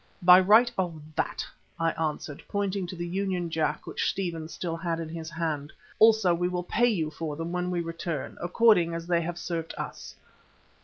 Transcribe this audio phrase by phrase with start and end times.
[0.23, 1.45] "By right of that,"
[1.79, 5.71] I answered, pointing to the Union Jack which Stephen still had in his hand.
[5.99, 9.75] "Also we will pay you for them when we return, according as they have served
[9.77, 10.15] us."